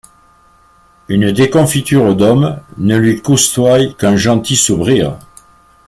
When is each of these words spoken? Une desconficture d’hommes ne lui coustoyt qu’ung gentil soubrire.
Une 1.09 1.31
desconficture 1.31 2.15
d’hommes 2.15 2.59
ne 2.79 2.97
lui 2.97 3.21
coustoyt 3.21 3.93
qu’ung 3.99 4.15
gentil 4.15 4.55
soubrire. 4.55 5.19